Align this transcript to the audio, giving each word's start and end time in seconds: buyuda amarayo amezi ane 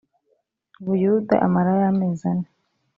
buyuda 0.85 1.35
amarayo 1.45 1.83
amezi 1.91 2.23
ane 2.31 2.47